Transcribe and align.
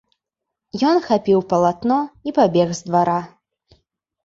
Ён 0.91 0.97
хапіў 1.07 1.43
палатно 1.51 1.99
і 2.29 2.35
пабег 2.41 2.75
з 2.83 2.91
двара. 2.91 3.21